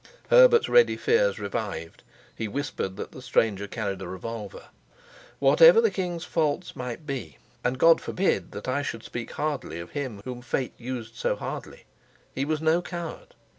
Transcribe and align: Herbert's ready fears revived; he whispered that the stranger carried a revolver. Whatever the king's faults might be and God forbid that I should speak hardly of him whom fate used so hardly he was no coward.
Herbert's 0.31 0.67
ready 0.67 0.97
fears 0.97 1.37
revived; 1.37 2.01
he 2.35 2.47
whispered 2.47 2.95
that 2.95 3.11
the 3.11 3.21
stranger 3.21 3.67
carried 3.67 4.01
a 4.01 4.07
revolver. 4.07 4.69
Whatever 5.37 5.79
the 5.79 5.91
king's 5.91 6.23
faults 6.25 6.75
might 6.75 7.05
be 7.05 7.37
and 7.63 7.77
God 7.77 8.01
forbid 8.01 8.51
that 8.53 8.67
I 8.67 8.81
should 8.81 9.03
speak 9.03 9.29
hardly 9.33 9.79
of 9.79 9.91
him 9.91 10.19
whom 10.25 10.41
fate 10.41 10.73
used 10.79 11.13
so 11.13 11.35
hardly 11.35 11.85
he 12.33 12.45
was 12.45 12.63
no 12.63 12.81
coward. 12.81 13.35